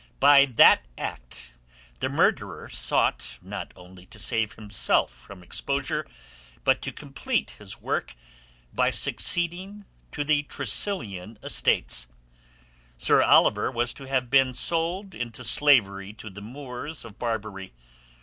[0.19, 1.53] "By that act
[1.99, 6.07] the murderer sought not only to save himself from exposure,
[6.63, 8.15] but to complete his work
[8.73, 12.07] by succeeding to the Tressilian estates.
[12.97, 17.71] Sir Oliver was to have been sold into slavery to the Moors of Barbary.